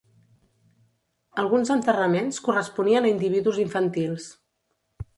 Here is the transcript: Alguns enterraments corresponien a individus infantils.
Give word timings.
Alguns 1.43 1.71
enterraments 1.77 2.41
corresponien 2.49 3.09
a 3.11 3.15
individus 3.15 3.63
infantils. 3.69 4.31